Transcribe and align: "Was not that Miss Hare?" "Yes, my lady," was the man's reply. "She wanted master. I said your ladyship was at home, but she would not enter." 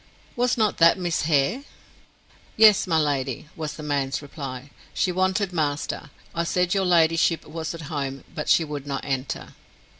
"Was 0.35 0.57
not 0.57 0.79
that 0.79 0.97
Miss 0.97 1.21
Hare?" 1.29 1.63
"Yes, 2.57 2.87
my 2.87 2.97
lady," 2.97 3.49
was 3.55 3.73
the 3.75 3.83
man's 3.83 4.19
reply. 4.19 4.71
"She 4.95 5.11
wanted 5.11 5.53
master. 5.53 6.09
I 6.33 6.43
said 6.43 6.73
your 6.73 6.85
ladyship 6.85 7.45
was 7.45 7.75
at 7.75 7.81
home, 7.81 8.23
but 8.33 8.49
she 8.49 8.63
would 8.63 8.87
not 8.87 9.05
enter." 9.05 9.53